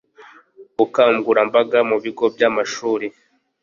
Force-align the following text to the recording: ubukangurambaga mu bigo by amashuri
ubukangurambaga 0.73 1.79
mu 1.89 1.97
bigo 2.03 2.25
by 2.33 2.41
amashuri 2.49 3.07